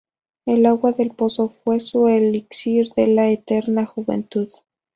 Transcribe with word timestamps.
El 0.47 0.65
agua 0.65 0.93
del 0.93 1.11
pozo 1.11 1.47
fue 1.47 1.79
su 1.79 2.07
elixir 2.07 2.89
de 2.95 3.05
la 3.05 3.29
eterna 3.29 3.85
juventud. 3.85 4.49